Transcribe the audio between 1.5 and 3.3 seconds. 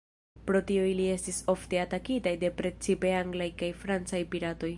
ofte atakitaj de precipe